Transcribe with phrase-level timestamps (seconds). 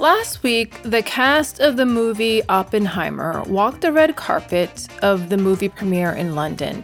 [0.00, 5.68] Last week, the cast of the movie Oppenheimer walked the red carpet of the movie
[5.68, 6.82] premiere in London.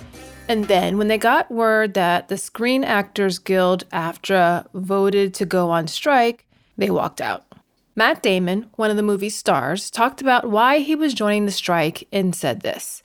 [0.48, 5.70] And then, when they got word that the Screen Actors Guild AFTRA voted to go
[5.70, 6.45] on strike,
[6.77, 7.46] they walked out.
[7.95, 12.06] Matt Damon, one of the movie's stars, talked about why he was joining the strike
[12.12, 13.02] and said this.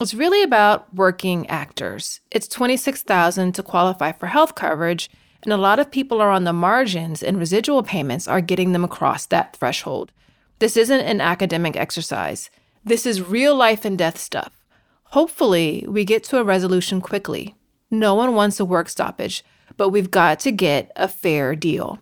[0.00, 2.20] It's really about working actors.
[2.30, 5.10] It's 26,000 to qualify for health coverage,
[5.44, 8.84] and a lot of people are on the margins and residual payments are getting them
[8.84, 10.12] across that threshold.
[10.58, 12.50] This isn't an academic exercise.
[12.84, 14.64] This is real life and death stuff.
[15.10, 17.54] Hopefully, we get to a resolution quickly.
[17.90, 19.44] No one wants a work stoppage,
[19.76, 22.00] but we've got to get a fair deal.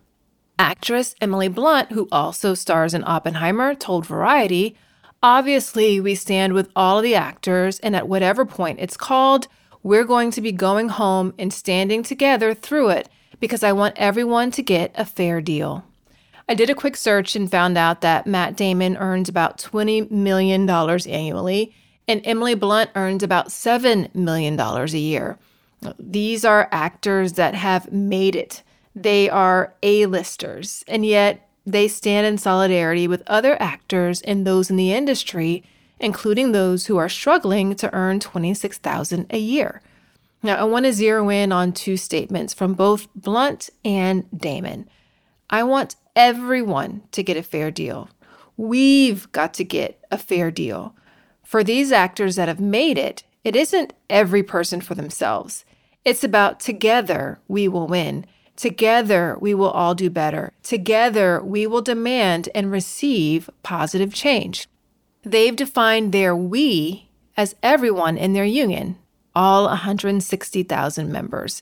[0.59, 4.75] Actress Emily Blunt, who also stars in Oppenheimer, told Variety
[5.23, 9.47] Obviously, we stand with all of the actors, and at whatever point it's called,
[9.81, 13.09] we're going to be going home and standing together through it
[13.39, 15.83] because I want everyone to get a fair deal.
[16.49, 20.69] I did a quick search and found out that Matt Damon earns about $20 million
[20.69, 21.75] annually,
[22.07, 25.37] and Emily Blunt earns about $7 million a year.
[25.99, 28.63] These are actors that have made it.
[28.95, 34.77] They are A-listers, and yet they stand in solidarity with other actors and those in
[34.77, 35.63] the industry,
[35.99, 39.81] including those who are struggling to earn 26,000 a year.
[40.43, 44.87] Now, I want to zero in on two statements from both Blunt and Damon.
[45.49, 48.09] I want everyone to get a fair deal.
[48.55, 50.95] We've got to get a fair deal.
[51.43, 55.63] For these actors that have made it, it isn't every person for themselves.
[56.03, 58.25] It's about together we will win.
[58.55, 60.53] Together we will all do better.
[60.63, 64.67] Together we will demand and receive positive change.
[65.23, 68.97] They've defined their we as everyone in their union,
[69.37, 71.61] all 160,000 members.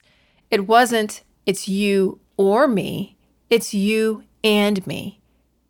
[0.50, 3.18] It wasn't, it's you or me,
[3.50, 5.20] it's you and me.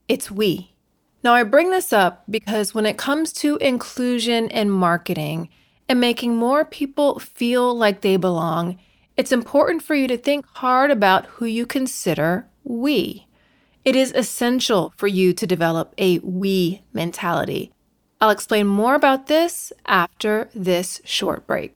[0.06, 0.76] It's we.
[1.24, 5.48] Now, I bring this up because when it comes to inclusion and marketing
[5.88, 8.78] and making more people feel like they belong,
[9.16, 13.26] it's important for you to think hard about who you consider we.
[13.84, 17.72] It is essential for you to develop a we mentality.
[18.20, 21.75] I'll explain more about this after this short break.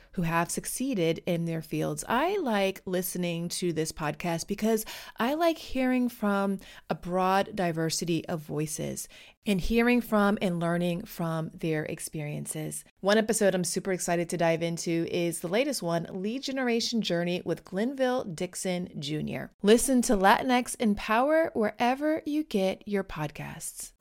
[0.13, 2.03] who have succeeded in their fields.
[2.07, 4.85] I like listening to this podcast because
[5.17, 9.07] I like hearing from a broad diversity of voices
[9.45, 12.83] and hearing from and learning from their experiences.
[12.99, 17.41] One episode I'm super excited to dive into is the latest one Lead Generation Journey
[17.43, 19.45] with Glenville Dixon Jr.
[19.63, 23.93] Listen to Latinx in Power wherever you get your podcasts.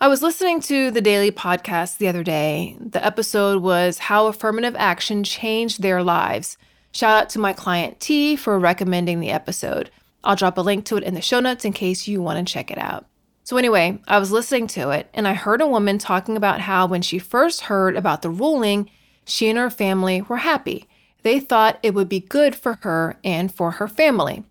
[0.00, 2.76] I was listening to the daily podcast the other day.
[2.78, 6.56] The episode was How Affirmative Action Changed Their Lives.
[6.92, 9.90] Shout out to my client T for recommending the episode.
[10.22, 12.52] I'll drop a link to it in the show notes in case you want to
[12.52, 13.06] check it out.
[13.42, 16.86] So, anyway, I was listening to it and I heard a woman talking about how
[16.86, 18.88] when she first heard about the ruling,
[19.24, 20.86] she and her family were happy.
[21.24, 24.44] They thought it would be good for her and for her family.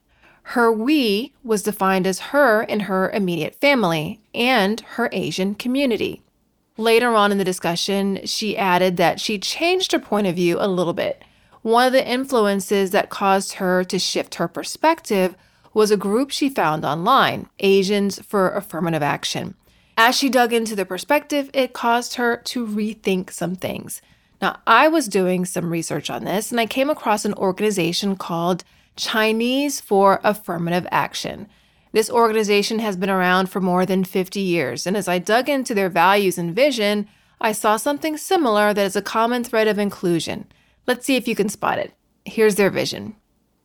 [0.52, 6.22] Her we was defined as her and her immediate family and her Asian community.
[6.78, 10.70] Later on in the discussion, she added that she changed her point of view a
[10.70, 11.22] little bit.
[11.64, 15.36] One of the influences that caused her to shift her perspective
[15.74, 19.56] was a group she found online, Asians for Affirmative Action.
[19.98, 24.02] As she dug into the perspective, it caused her to rethink some things.
[24.42, 28.64] Now, I was doing some research on this and I came across an organization called
[28.98, 31.48] Chinese for Affirmative Action.
[31.94, 35.74] This organization has been around for more than 50 years, and as I dug into
[35.74, 37.08] their values and vision,
[37.40, 40.48] I saw something similar that is a common thread of inclusion.
[40.86, 41.94] Let's see if you can spot it.
[42.26, 43.16] Here's their vision.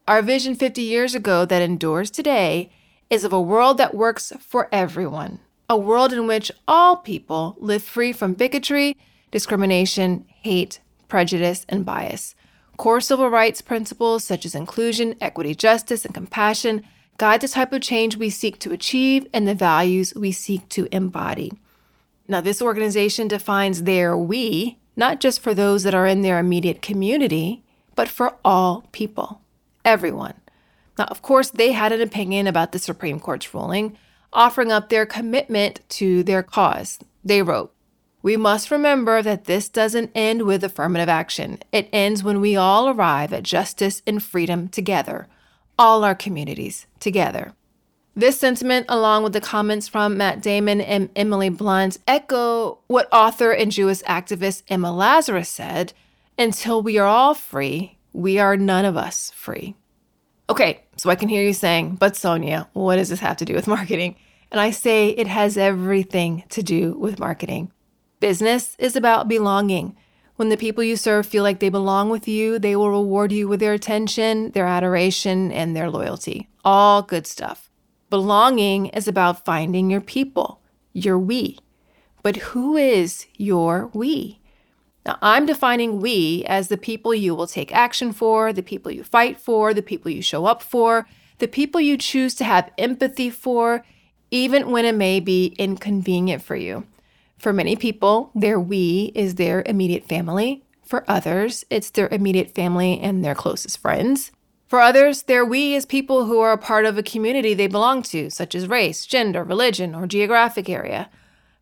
[0.07, 2.71] Our vision 50 years ago that endures today
[3.09, 7.83] is of a world that works for everyone, a world in which all people live
[7.83, 8.97] free from bigotry,
[9.31, 12.35] discrimination, hate, prejudice, and bias.
[12.77, 16.83] Core civil rights principles such as inclusion, equity, justice, and compassion
[17.19, 20.89] guide the type of change we seek to achieve and the values we seek to
[20.91, 21.53] embody.
[22.27, 26.83] Now, this organization defines their we not just for those that are in their immediate
[26.83, 27.63] community,
[27.95, 29.41] but for all people,
[29.85, 30.35] everyone.
[30.99, 33.97] Now, of course, they had an opinion about the Supreme Court's ruling,
[34.33, 36.99] offering up their commitment to their cause.
[37.25, 37.73] They wrote,
[38.23, 41.59] We must remember that this doesn't end with affirmative action.
[41.73, 45.27] It ends when we all arrive at justice and freedom together,
[45.77, 47.53] all our communities together.
[48.15, 53.51] This sentiment, along with the comments from Matt Damon and Emily Blunt, echo what author
[53.51, 55.93] and Jewish activist Emma Lazarus said
[56.39, 59.75] until we are all free, we are none of us free.
[60.51, 63.55] Okay, so I can hear you saying, but Sonia, what does this have to do
[63.55, 64.17] with marketing?
[64.51, 67.73] And I say it has everything to do with marketing.
[68.23, 69.97] Business is about belonging.
[70.37, 73.49] When the people you serve feel like they belong with you, they will reward you
[73.49, 76.49] with their attention, their adoration, and their loyalty.
[76.65, 77.69] All good stuff.
[78.11, 81.59] Belonging is about finding your people, your we.
[82.23, 84.39] But who is your we?
[85.05, 89.03] Now, I'm defining we as the people you will take action for, the people you
[89.03, 91.09] fight for, the people you show up for,
[91.39, 93.85] the people you choose to have empathy for,
[94.31, 96.87] even when it may be inconvenient for you.
[97.43, 100.63] For many people, their we is their immediate family.
[100.85, 104.31] For others, it's their immediate family and their closest friends.
[104.69, 108.05] For others, their we is people who are a part of a community they belong
[108.05, 111.11] to, such as race, gender, religion, or geographic area.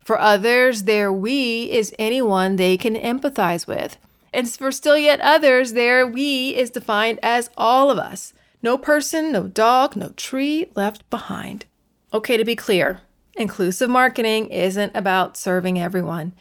[0.05, 3.97] For others, their we is anyone they can empathize with.
[4.31, 8.33] And for still yet others, their we is defined as all of us.
[8.61, 11.65] No person, no dog, no tree left behind.
[12.13, 13.01] Okay, to be clear,
[13.35, 16.33] Inclusive marketing isn't about serving everyone.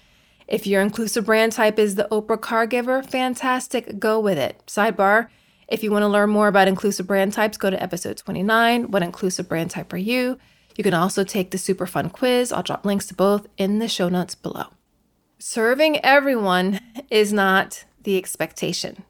[0.48, 4.62] If your inclusive brand type is the Oprah caregiver, fantastic, go with it.
[4.66, 5.28] Sidebar
[5.70, 8.90] if you want to learn more about inclusive brand types, go to episode 29.
[8.90, 10.36] What inclusive brand type are you?
[10.76, 12.50] You can also take the super fun quiz.
[12.50, 14.66] I'll drop links to both in the show notes below.
[15.38, 19.04] Serving everyone is not the expectation.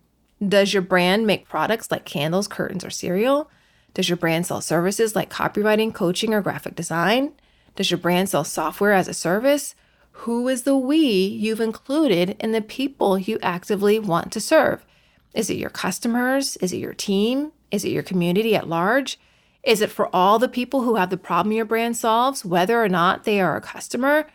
[0.47, 3.51] Does your brand make products like candles, curtains, or cereal?
[3.95, 7.33] Does your brand sell services like copywriting, coaching, or graphic design?
[7.81, 9.75] Does your brand sell software as a service?
[10.13, 14.85] Who is the we you've included in the people you actively want to serve?
[15.33, 16.59] Is it your customers?
[16.59, 17.53] Is it your team?
[17.71, 19.19] Is it your community at large?
[19.63, 22.89] Is it for all the people who have the problem your brand solves, whether or
[22.91, 24.27] not they are a customer?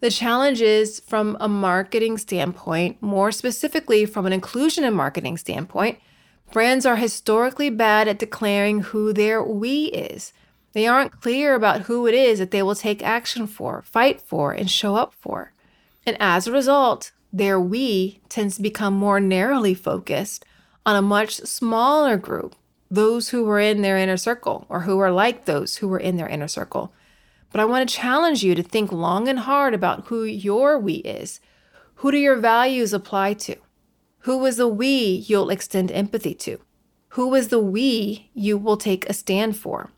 [0.00, 5.98] The challenge is from a marketing standpoint, more specifically from an inclusion and marketing standpoint,
[6.52, 10.32] brands are historically bad at declaring who their we is.
[10.78, 14.52] They aren't clear about who it is that they will take action for, fight for,
[14.52, 15.52] and show up for.
[16.06, 20.44] And as a result, their we tends to become more narrowly focused
[20.86, 22.54] on a much smaller group,
[22.88, 26.16] those who were in their inner circle or who are like those who were in
[26.16, 26.92] their inner circle.
[27.50, 30.98] But I want to challenge you to think long and hard about who your we
[30.98, 31.40] is.
[31.96, 33.56] Who do your values apply to?
[34.20, 36.60] Who is the we you'll extend empathy to?
[37.14, 39.90] Who is the we you will take a stand for?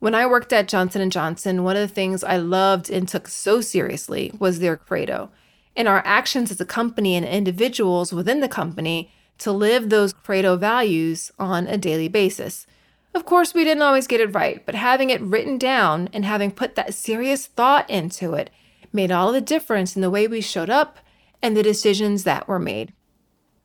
[0.00, 3.28] When I worked at Johnson & Johnson, one of the things I loved and took
[3.28, 5.30] so seriously was their credo
[5.76, 10.56] and our actions as a company and individuals within the company to live those credo
[10.56, 12.66] values on a daily basis.
[13.14, 16.50] Of course, we didn't always get it right, but having it written down and having
[16.50, 18.48] put that serious thought into it
[18.94, 20.96] made all the difference in the way we showed up
[21.42, 22.94] and the decisions that were made.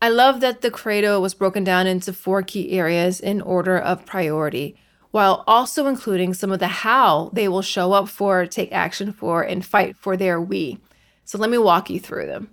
[0.02, 4.06] I love that the credo was broken down into four key areas in order of
[4.06, 4.76] priority
[5.16, 9.42] while also including some of the how they will show up for, take action for,
[9.42, 10.78] and fight for their we.
[11.24, 12.50] So let me walk you through them.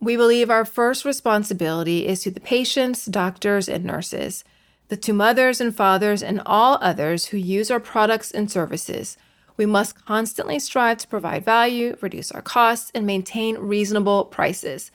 [0.00, 4.42] We believe our first responsibility is to the patients, doctors, and nurses,
[4.88, 9.16] the to mothers and fathers, and all others who use our products and services.
[9.56, 14.90] We must constantly strive to provide value, reduce our costs, and maintain reasonable prices.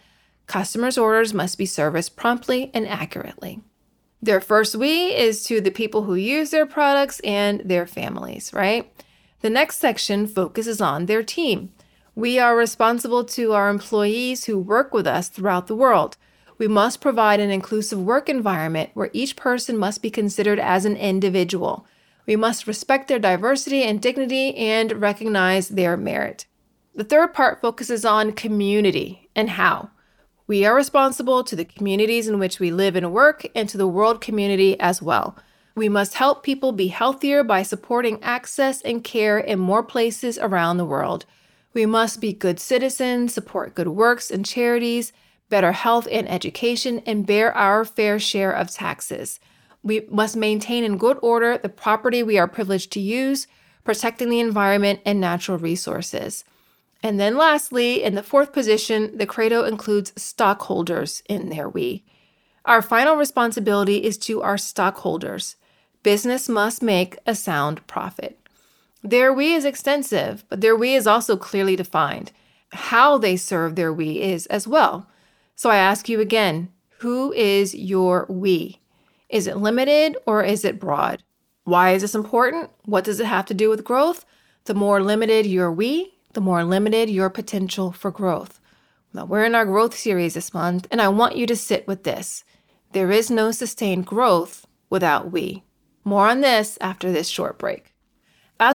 [0.47, 3.61] Customers' orders must be serviced promptly and accurately.
[4.21, 8.91] Their first we is to the people who use their products and their families, right?
[9.41, 11.71] The next section focuses on their team.
[12.15, 16.17] We are responsible to our employees who work with us throughout the world.
[16.57, 20.95] We must provide an inclusive work environment where each person must be considered as an
[20.95, 21.85] individual.
[22.25, 26.45] We must respect their diversity and dignity and recognize their merit.
[26.95, 29.89] The third part focuses on community and how.
[30.47, 33.87] We are responsible to the communities in which we live and work and to the
[33.87, 35.37] world community as well.
[35.75, 40.77] We must help people be healthier by supporting access and care in more places around
[40.77, 41.25] the world.
[41.73, 45.11] We must be good citizens, support good works and charities,
[45.49, 49.39] better health and education, and bear our fair share of taxes.
[49.81, 53.47] We must maintain in good order the property we are privileged to use,
[53.83, 56.45] protecting the environment and natural resources.
[57.03, 62.03] And then lastly, in the fourth position, the credo includes stockholders in their we.
[62.65, 65.55] Our final responsibility is to our stockholders.
[66.01, 68.39] Business must make a sound profit.
[69.03, 72.31] Their we is extensive, but their we is also clearly defined.
[72.75, 75.07] how they serve their we is as well.
[75.55, 78.79] So I ask you again who is your we?
[79.29, 81.23] Is it limited or is it broad?
[81.63, 82.69] Why is this important?
[82.83, 84.25] What does it have to do with growth?
[84.65, 88.61] The more limited your we, the more limited your potential for growth.
[89.13, 92.03] Now, we're in our growth series this month, and I want you to sit with
[92.03, 92.43] this.
[92.91, 95.63] There is no sustained growth without we.
[96.03, 97.93] More on this after this short break.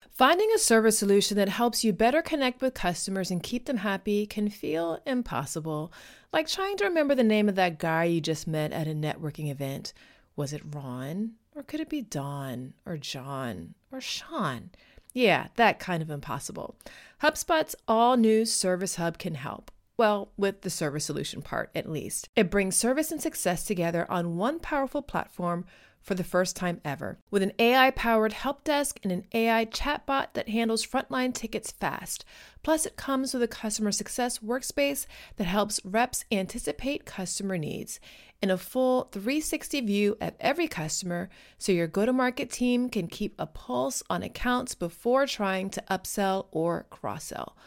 [0.09, 4.25] Finding a service solution that helps you better connect with customers and keep them happy
[4.25, 5.91] can feel impossible,
[6.33, 9.51] like trying to remember the name of that guy you just met at a networking
[9.51, 9.93] event.
[10.35, 11.33] Was it Ron?
[11.55, 12.73] Or could it be Don?
[12.85, 13.75] Or John?
[13.91, 14.71] Or Sean?
[15.13, 16.75] Yeah, that kind of impossible.
[17.21, 19.71] HubSpot's all new Service Hub can help.
[19.97, 22.29] Well, with the service solution part at least.
[22.35, 25.65] It brings service and success together on one powerful platform
[26.07, 30.27] for the first time ever, with an AI powered help desk and an AI chatbot
[30.35, 32.23] that handles frontline tickets fast.
[32.63, 37.99] Plus, it comes with a customer success workspace that helps reps anticipate customer needs
[38.41, 43.07] and a full 360 view of every customer so your go to market team can
[43.07, 47.57] keep a pulse on accounts before trying to upsell or cross sell.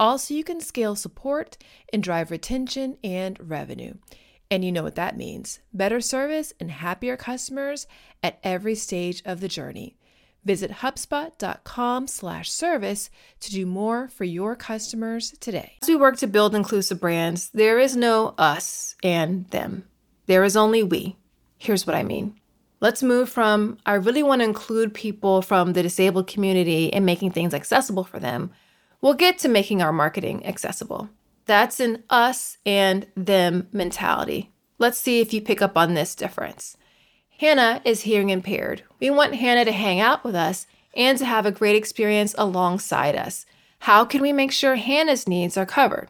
[0.00, 1.56] Also, you can scale support
[1.92, 3.94] and drive retention and revenue.
[4.54, 7.88] And you know what that means better service and happier customers
[8.22, 9.96] at every stage of the journey.
[10.44, 15.72] Visit HubSpot.com slash service to do more for your customers today.
[15.82, 19.88] As we work to build inclusive brands, there is no us and them.
[20.26, 21.16] There is only we.
[21.58, 22.38] Here's what I mean.
[22.78, 27.32] Let's move from I really want to include people from the disabled community and making
[27.32, 28.52] things accessible for them.
[29.00, 31.10] We'll get to making our marketing accessible.
[31.46, 34.50] That's an us and them mentality.
[34.78, 36.76] Let's see if you pick up on this difference.
[37.38, 38.82] Hannah is hearing impaired.
[39.00, 43.16] We want Hannah to hang out with us and to have a great experience alongside
[43.16, 43.44] us.
[43.80, 46.08] How can we make sure Hannah's needs are covered?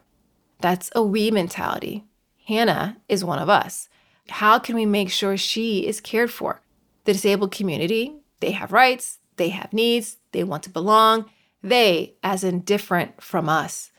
[0.61, 2.05] That's a we mentality.
[2.47, 3.89] Hannah is one of us.
[4.29, 6.63] How can we make sure she is cared for?
[7.05, 11.27] The disabled community, they have rights, they have needs, they want to belong.
[11.63, 13.91] They, as in different from us.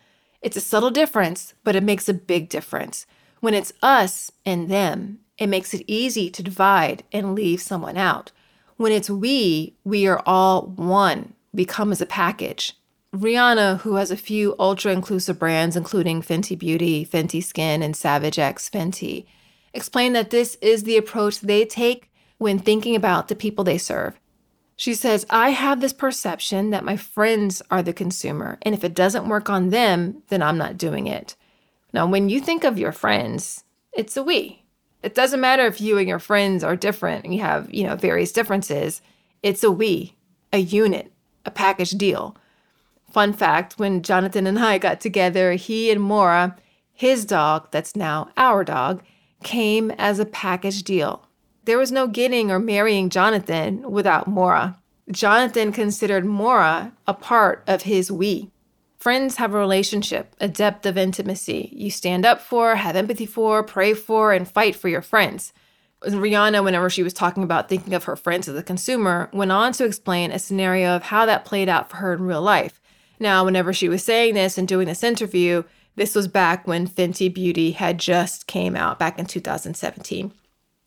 [0.45, 3.07] It's a subtle difference, but it makes a big difference.
[3.39, 8.31] When it's us and them, it makes it easy to divide and leave someone out.
[8.77, 12.73] When it's we, we are all one, we come as a package.
[13.11, 18.37] Rihanna, who has a few ultra inclusive brands, including Fenty Beauty, Fenty Skin, and Savage
[18.37, 19.25] X Fenty,
[19.73, 24.19] explained that this is the approach they take when thinking about the people they serve.
[24.75, 28.93] She says, I have this perception that my friends are the consumer, and if it
[28.93, 31.35] doesn't work on them, then I'm not doing it.
[31.93, 33.63] Now, when you think of your friends,
[33.93, 34.63] it's a we.
[35.01, 37.95] It doesn't matter if you and your friends are different and you have, you know,
[37.95, 39.01] various differences.
[39.41, 40.15] It's a we,
[40.51, 41.11] a unit,
[41.45, 42.35] a package deal.
[43.11, 46.57] Fun fact when Jonathan and I got together, he and Mora,
[46.91, 49.03] his dog, that's now our dog,
[49.43, 51.27] came as a package deal.
[51.65, 54.77] There was no getting or marrying Jonathan without Mora.
[55.09, 58.51] Jonathan considered Mora a part of his we.
[58.99, 61.69] Friends have a relationship, a depth of intimacy.
[61.73, 65.53] You stand up for, have empathy for, pray for, and fight for your friends.
[66.03, 69.73] Rihanna, whenever she was talking about thinking of her friends as a consumer, went on
[69.73, 72.79] to explain a scenario of how that played out for her in real life.
[73.19, 75.63] Now, whenever she was saying this and doing this interview,
[75.95, 80.31] this was back when Fenty Beauty had just came out back in 2017.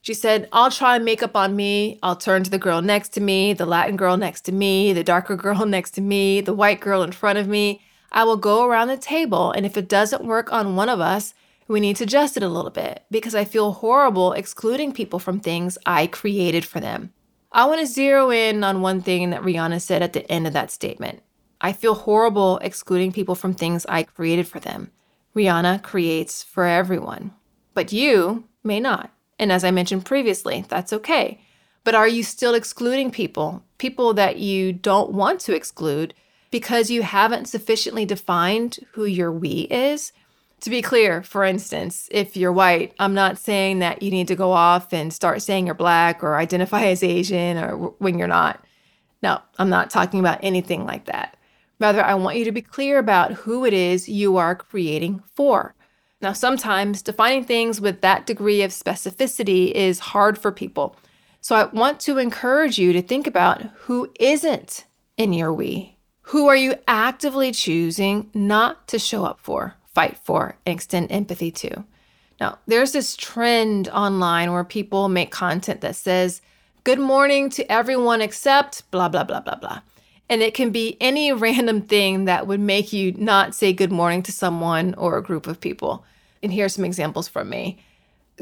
[0.09, 1.99] She said, I'll try makeup on me.
[2.03, 5.05] I'll turn to the girl next to me, the Latin girl next to me, the
[5.05, 7.83] darker girl next to me, the white girl in front of me.
[8.11, 11.35] I will go around the table, and if it doesn't work on one of us,
[11.67, 15.41] we need to adjust it a little bit because I feel horrible excluding people from
[15.41, 17.13] things I created for them.
[17.53, 20.55] I want to zero in on one thing that Rihanna said at the end of
[20.55, 21.21] that statement.
[21.61, 24.91] I feel horrible excluding people from things I created for them.
[25.37, 27.33] Rihanna creates for everyone,
[27.75, 29.11] but you may not.
[29.39, 31.41] And as I mentioned previously, that's okay.
[31.85, 36.13] But are you still excluding people, people that you don't want to exclude
[36.51, 40.13] because you haven't sufficiently defined who your we is?
[40.63, 44.35] To be clear, for instance, if you're white, I'm not saying that you need to
[44.35, 48.65] go off and start saying you're black or identify as Asian or when you're not.
[49.23, 51.37] No, I'm not talking about anything like that.
[51.79, 55.77] Rather, I want you to be clear about who it is you are creating for.
[56.21, 60.97] Now, sometimes defining things with that degree of specificity is hard for people.
[61.41, 64.85] So I want to encourage you to think about who isn't
[65.17, 65.97] in your we.
[66.23, 71.51] Who are you actively choosing not to show up for, fight for, and extend empathy
[71.53, 71.85] to?
[72.41, 76.43] Now, there's this trend online where people make content that says,
[76.85, 79.81] Good morning to everyone except blah, blah, blah, blah, blah.
[80.31, 84.23] And it can be any random thing that would make you not say good morning
[84.25, 86.05] to someone or a group of people.
[86.43, 87.79] And here are some examples from me.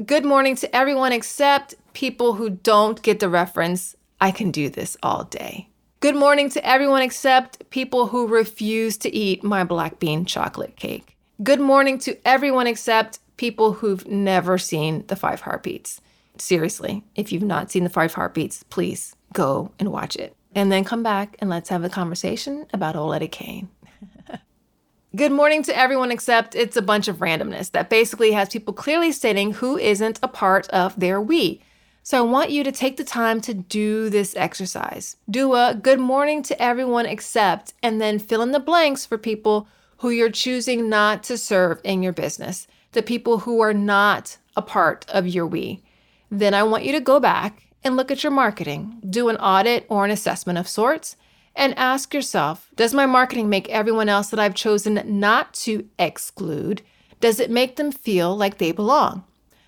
[0.05, 3.97] Good morning to everyone except people who don't get the reference.
[4.21, 5.69] I can do this all day.
[6.01, 11.17] Good morning to everyone except people who refuse to eat my black bean chocolate cake.
[11.43, 16.01] Good morning to everyone except people who've never seen the five heartbeats.
[16.39, 20.37] Seriously, if you've not seen the five heartbeats, please go and watch it.
[20.57, 23.69] And then come back and let's have a conversation about old Eddie Kane.
[25.15, 29.13] Good morning to everyone except it's a bunch of randomness that basically has people clearly
[29.13, 31.61] stating who isn't a part of their we.
[32.03, 35.17] So I want you to take the time to do this exercise.
[35.29, 39.69] Do a good morning to everyone except, and then fill in the blanks for people
[39.99, 44.63] who you're choosing not to serve in your business, the people who are not a
[44.63, 45.83] part of your we.
[46.31, 49.87] Then I want you to go back and look at your marketing, do an audit
[49.89, 51.17] or an assessment of sorts,
[51.55, 56.83] and ask yourself Does my marketing make everyone else that I've chosen not to exclude?
[57.21, 59.25] Does it make them feel like they belong?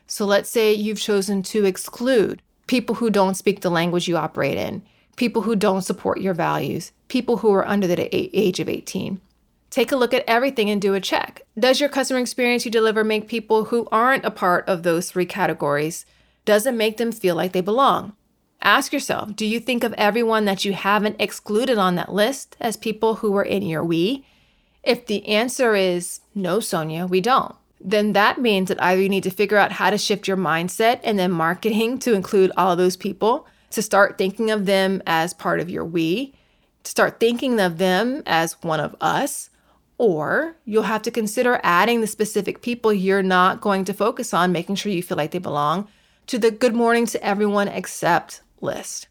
[0.08, 4.58] So let's say you've chosen to exclude people who don't speak the language you operate
[4.58, 4.82] in,
[5.16, 9.20] people who don't support your values, people who are under the age of 18.
[9.70, 11.42] Take a look at everything and do a check.
[11.58, 15.26] Does your customer experience you deliver make people who aren't a part of those three
[15.26, 16.04] categories?
[16.48, 18.14] Does it make them feel like they belong?
[18.62, 22.74] Ask yourself do you think of everyone that you haven't excluded on that list as
[22.74, 24.24] people who are in your we?
[24.82, 29.24] If the answer is no, Sonia, we don't, then that means that either you need
[29.24, 32.78] to figure out how to shift your mindset and then marketing to include all of
[32.78, 36.32] those people, to start thinking of them as part of your we,
[36.82, 39.50] to start thinking of them as one of us,
[39.98, 44.50] or you'll have to consider adding the specific people you're not going to focus on,
[44.50, 45.86] making sure you feel like they belong,
[46.28, 49.08] to the good morning to everyone except list.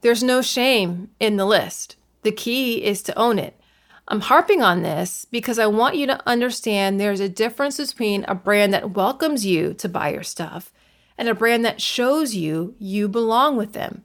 [0.00, 1.96] There's no shame in the list.
[2.22, 3.60] The key is to own it.
[4.08, 8.34] I'm harping on this because I want you to understand there's a difference between a
[8.34, 10.72] brand that welcomes you to buy your stuff
[11.18, 14.04] and a brand that shows you you belong with them.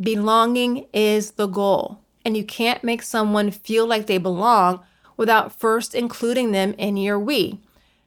[0.00, 4.80] Belonging is the goal, and you can't make someone feel like they belong
[5.16, 7.60] without first including them in your we.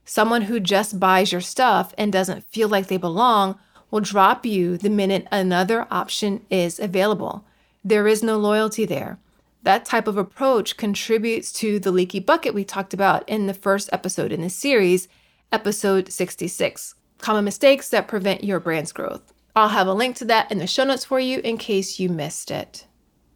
[0.04, 3.58] Someone who just buys your stuff and doesn't feel like they belong
[3.92, 7.46] will drop you the minute another option is available.
[7.84, 9.20] There is no loyalty there.
[9.64, 13.90] That type of approach contributes to the leaky bucket we talked about in the first
[13.92, 15.08] episode in this series,
[15.52, 19.34] episode 66 Common Mistakes That Prevent Your Brand's Growth.
[19.56, 22.10] I'll have a link to that in the show notes for you in case you
[22.10, 22.86] missed it.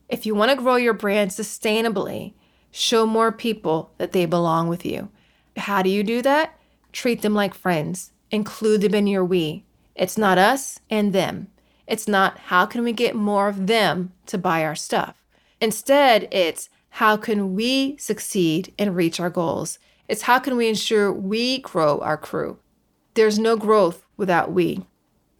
[0.09, 2.33] If you want to grow your brand sustainably,
[2.71, 5.09] show more people that they belong with you.
[5.55, 6.59] How do you do that?
[6.91, 9.65] Treat them like friends, include them in your we,
[9.99, 11.49] it's not us and them.
[11.85, 15.25] It's not how can we get more of them to buy our stuff.
[15.59, 19.77] Instead, it's how can we succeed and reach our goals?
[20.07, 22.59] It's how can we ensure we grow our crew?
[23.13, 24.85] There's no growth without we.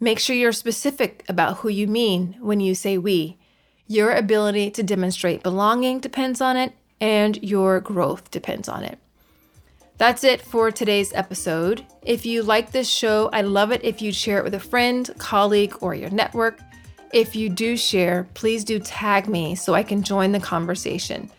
[0.02, 3.38] Make sure you're specific about who you mean when you say we.
[3.88, 9.00] Your ability to demonstrate belonging depends on it, and your growth depends on it.
[10.00, 11.86] That's it for today's episode.
[12.04, 15.10] If you like this show, I'd love it if you'd share it with a friend,
[15.18, 16.62] colleague, or your network.
[17.12, 21.30] If you do share, please do tag me so I can join the conversation.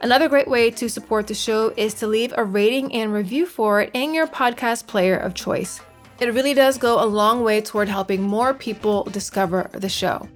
[0.00, 3.80] Another great way to support the show is to leave a rating and review for
[3.80, 5.80] it in your podcast player of choice.
[6.20, 10.28] It really does go a long way toward helping more people discover the show.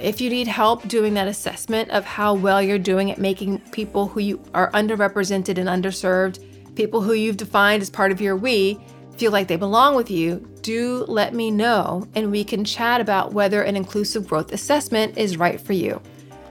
[0.00, 4.06] If you need help doing that assessment of how well you're doing at making people
[4.06, 6.38] who you are underrepresented and underserved
[6.80, 8.80] people who you've defined as part of your we
[9.18, 13.34] feel like they belong with you, do let me know and we can chat about
[13.34, 16.00] whether an inclusive growth assessment is right for you.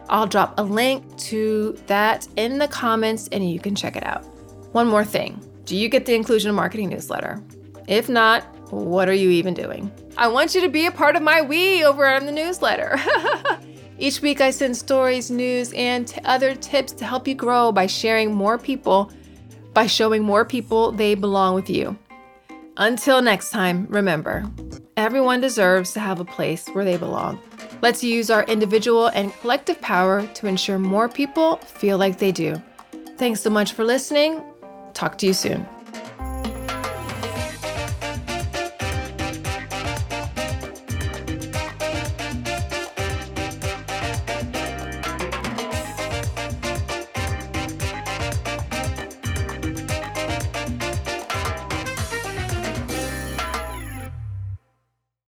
[0.07, 4.23] I'll drop a link to that in the comments and you can check it out.
[4.71, 7.41] One more thing do you get the Inclusion Marketing newsletter?
[7.87, 9.91] If not, what are you even doing?
[10.15, 12.99] I want you to be a part of my we over on the newsletter.
[13.97, 17.87] Each week, I send stories, news, and t- other tips to help you grow by
[17.87, 19.11] sharing more people
[19.79, 21.97] by showing more people they belong with you.
[22.75, 24.43] Until next time, remember
[24.97, 27.39] everyone deserves to have a place where they belong.
[27.81, 32.61] Let's use our individual and collective power to ensure more people feel like they do.
[33.15, 34.43] Thanks so much for listening.
[34.93, 35.65] Talk to you soon.